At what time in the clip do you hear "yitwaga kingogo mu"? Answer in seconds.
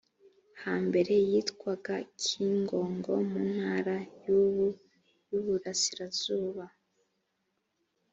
1.29-3.41